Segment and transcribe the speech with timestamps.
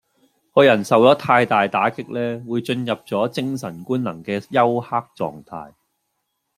[0.55, 5.75] 個人受咗太大打擊呢，會進入咗精神官能嘅休克狀態